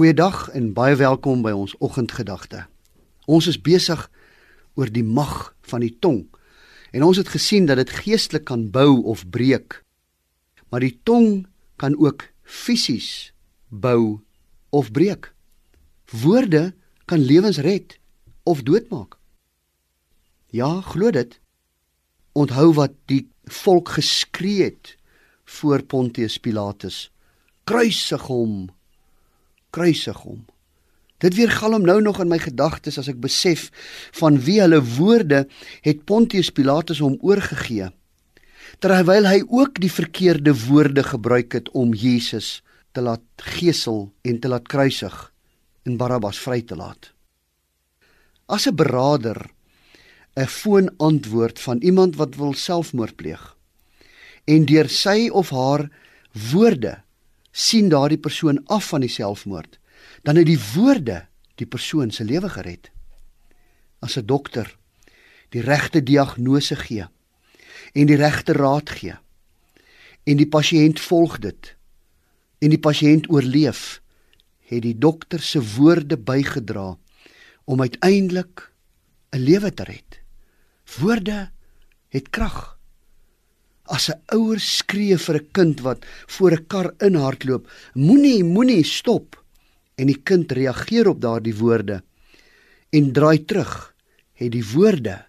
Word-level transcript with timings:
Goeiedag 0.00 0.48
en 0.56 0.70
baie 0.72 0.94
welkom 0.96 1.42
by 1.44 1.50
ons 1.52 1.74
oggendgedagte. 1.76 2.62
Ons 3.28 3.50
is 3.50 3.58
besig 3.60 4.06
oor 4.80 4.88
die 4.88 5.04
mag 5.04 5.50
van 5.68 5.84
die 5.84 5.90
tong. 6.00 6.22
En 6.96 7.04
ons 7.04 7.20
het 7.20 7.28
gesien 7.28 7.66
dat 7.68 7.76
dit 7.82 7.92
geestelik 7.92 8.46
kan 8.48 8.62
bou 8.72 9.02
of 9.12 9.26
breek. 9.28 9.82
Maar 10.72 10.86
die 10.86 10.96
tong 11.04 11.44
kan 11.76 11.98
ook 12.00 12.24
fisies 12.40 13.34
bou 13.68 14.24
of 14.72 14.88
breek. 14.88 15.34
Woorde 16.24 16.72
kan 17.04 17.20
lewens 17.20 17.60
red 17.60 17.98
of 18.48 18.64
doodmaak. 18.64 19.20
Ja, 20.48 20.80
glo 20.80 21.12
dit. 21.12 21.36
Onthou 22.32 22.72
wat 22.80 22.96
die 23.04 23.26
volk 23.52 23.92
geskree 24.00 24.64
het 24.72 24.96
voor 25.44 25.84
Pontius 25.84 26.40
Pilatus. 26.40 27.10
Kruisig 27.68 28.30
hom. 28.32 28.70
Kruisig 29.70 30.18
hom. 30.24 30.44
Dit 31.20 31.36
weer 31.36 31.50
galm 31.52 31.84
nou 31.84 32.00
nog 32.00 32.20
in 32.20 32.28
my 32.28 32.38
gedagtes 32.40 32.98
as 32.98 33.08
ek 33.08 33.20
besef 33.20 33.68
van 34.16 34.40
wie 34.40 34.60
hulle 34.60 34.80
woorde 34.96 35.46
het 35.84 36.04
Pontius 36.08 36.50
Pilatus 36.50 37.02
hom 37.04 37.18
oorgegee 37.20 37.90
terwyl 38.78 39.26
hy 39.26 39.40
ook 39.48 39.80
die 39.82 39.90
verkeerde 39.90 40.54
woorde 40.68 41.02
gebruik 41.02 41.56
het 41.58 41.70
om 41.76 41.94
Jesus 41.96 42.60
te 42.94 43.02
laat 43.02 43.24
gesel 43.58 44.10
en 44.22 44.38
te 44.40 44.48
laat 44.48 44.68
kruisig 44.68 45.16
en 45.88 45.96
Barabbas 45.98 46.38
vry 46.38 46.60
te 46.62 46.76
laat. 46.76 47.10
As 48.46 48.66
'n 48.66 48.76
beraader 48.76 49.50
'n 50.36 50.46
foon 50.46 50.90
antwoord 50.98 51.58
van 51.58 51.78
iemand 51.82 52.16
wat 52.16 52.36
wil 52.36 52.54
selfmoord 52.54 53.16
pleeg 53.16 53.56
en 54.44 54.64
deur 54.64 54.88
sy 54.88 55.28
of 55.28 55.50
haar 55.50 55.90
woorde 56.52 57.02
sien 57.50 57.88
daardie 57.88 58.18
persoon 58.18 58.64
af 58.66 58.88
van 58.88 59.00
die 59.00 59.12
selfmoord 59.12 59.78
dan 60.22 60.36
het 60.36 60.46
die 60.46 60.60
woorde 60.74 61.26
die 61.60 61.66
persoon 61.66 62.10
se 62.10 62.24
lewe 62.24 62.48
gered. 62.48 62.90
As 64.00 64.16
'n 64.16 64.26
dokter 64.26 64.76
die 65.48 65.60
regte 65.60 66.02
diagnose 66.02 66.76
gee 66.76 67.06
en 67.92 68.06
die 68.06 68.16
regte 68.16 68.52
raad 68.52 68.90
gee 68.90 69.16
en 70.24 70.36
die 70.36 70.48
pasiënt 70.48 71.00
volg 71.00 71.38
dit 71.38 71.76
en 72.60 72.68
die 72.68 72.78
pasiënt 72.78 73.30
oorleef, 73.32 74.02
het 74.68 74.82
die 74.82 74.98
dokter 74.98 75.40
se 75.40 75.60
woorde 75.76 76.18
bygedra 76.18 76.98
om 77.64 77.80
uiteindelik 77.80 78.72
'n 79.32 79.38
lewe 79.38 79.74
te 79.74 79.84
red. 79.84 80.20
Woorde 80.98 81.50
het 82.08 82.30
krag. 82.30 82.79
As 83.90 84.06
'n 84.08 84.22
ouer 84.36 84.60
skree 84.62 85.16
vir 85.18 85.36
'n 85.40 85.48
kind 85.56 85.80
wat 85.86 86.06
voor 86.34 86.52
'n 86.52 86.66
kar 86.66 86.88
inhardloop, 87.06 87.64
moenie, 87.94 88.44
moenie 88.44 88.84
stop 88.84 89.36
en 89.98 90.06
die 90.06 90.22
kind 90.22 90.52
reageer 90.52 91.08
op 91.08 91.20
daardie 91.20 91.56
woorde 91.56 92.02
en 92.90 93.12
draai 93.12 93.44
terug, 93.44 93.94
het 94.34 94.52
die 94.52 94.64
woorde 94.74 95.26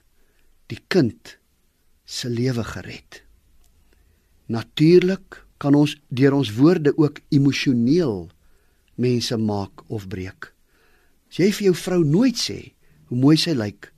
die 0.67 0.79
kind 0.87 1.37
se 2.05 2.29
lewe 2.29 2.63
gered. 2.63 3.23
Natuurlik 4.47 5.45
kan 5.57 5.75
ons 5.75 5.95
deur 6.09 6.33
ons 6.33 6.51
woorde 6.57 6.93
ook 6.97 7.19
emosioneel 7.29 8.29
mense 8.95 9.37
maak 9.37 9.83
of 9.87 10.07
breek. 10.07 10.53
As 11.29 11.37
jy 11.37 11.51
vir 11.51 11.65
jou 11.69 11.75
vrou 11.75 12.01
nooit 12.03 12.37
sê 12.37 12.73
hoe 13.07 13.17
mooi 13.17 13.37
sy 13.37 13.53
lyk, 13.55 13.91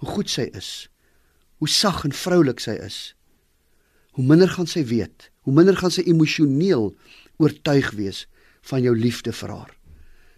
hoe 0.00 0.08
goed 0.08 0.30
sy 0.30 0.46
is, 0.56 0.88
hoe 1.58 1.68
sag 1.68 2.04
en 2.04 2.12
vroulik 2.12 2.60
sy 2.60 2.76
is, 2.84 3.14
hoe 4.18 4.26
minder 4.26 4.50
gaan 4.50 4.66
sy 4.66 4.82
weet, 4.82 5.28
hoe 5.46 5.54
minder 5.54 5.76
gaan 5.78 5.92
sy 5.94 6.02
emosioneel 6.10 6.88
oortuig 7.38 7.92
wees 7.94 8.24
van 8.66 8.82
jou 8.82 8.96
liefde 8.98 9.30
vir 9.30 9.52
haar. 9.54 9.70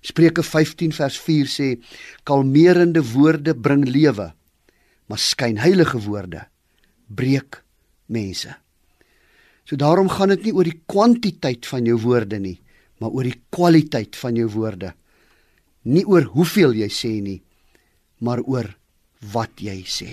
Spreuke 0.05 0.45
15 0.45 0.93
vers 0.93 1.17
4 1.25 1.49
sê: 1.49 1.69
Kalmerende 2.29 3.01
woorde 3.15 3.55
bring 3.57 3.87
lewe, 3.89 4.31
maar 5.09 5.21
skynheilige 5.21 6.03
woorde 6.05 6.45
breek 7.09 7.63
mense. 8.13 8.53
So 9.65 9.81
daarom 9.81 10.13
gaan 10.13 10.37
dit 10.37 10.51
nie 10.51 10.55
oor 10.55 10.69
die 10.69 10.81
kwantiteit 10.85 11.65
van 11.67 11.89
jou 11.89 11.97
woorde 12.05 12.37
nie, 12.39 12.59
maar 13.01 13.17
oor 13.17 13.25
die 13.25 13.41
kwaliteit 13.49 14.17
van 14.21 14.37
jou 14.37 14.49
woorde. 14.53 14.93
Nie 15.89 16.05
oor 16.05 16.29
hoeveel 16.37 16.77
jy 16.85 16.93
sê 16.93 17.17
nie, 17.25 17.41
maar 18.21 18.45
oor 18.45 18.69
wat 19.33 19.57
jy 19.57 19.81
sê. 19.89 20.13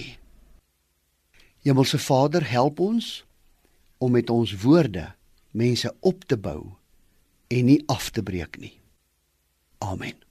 Hemelse 1.67 1.99
Vader, 1.99 2.47
help 2.47 2.79
ons 2.79 3.26
om 3.97 4.11
met 4.11 4.29
ons 4.29 4.53
woorde 4.61 5.07
mense 5.51 5.93
op 5.99 6.23
te 6.23 6.37
bou 6.37 6.61
en 7.47 7.65
nie 7.65 7.83
af 7.87 8.09
te 8.09 8.23
breek 8.23 8.59
nie. 8.59 8.75
Amen. 9.77 10.26